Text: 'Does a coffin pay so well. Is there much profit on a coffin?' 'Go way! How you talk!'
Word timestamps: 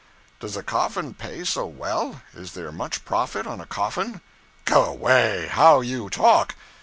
'Does 0.39 0.57
a 0.57 0.63
coffin 0.63 1.13
pay 1.13 1.43
so 1.43 1.67
well. 1.67 2.23
Is 2.33 2.53
there 2.53 2.71
much 2.71 3.05
profit 3.05 3.45
on 3.45 3.61
a 3.61 3.67
coffin?' 3.67 4.21
'Go 4.65 4.91
way! 4.93 5.45
How 5.53 5.81
you 5.81 6.09
talk!' 6.09 6.55